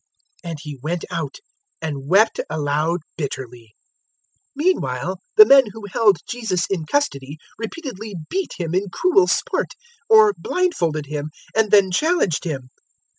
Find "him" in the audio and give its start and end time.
8.57-8.73, 11.05-11.29, 12.45-12.71